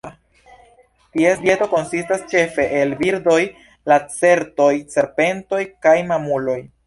Ties 1.17 1.43
dieto 1.47 1.67
konsistas 1.73 2.23
ĉefe 2.31 2.65
el 2.79 2.95
birdoj, 3.03 3.37
lacertoj, 3.93 4.71
serpentoj 4.97 5.63
kaj 5.87 5.97
mamuloj. 6.13 6.61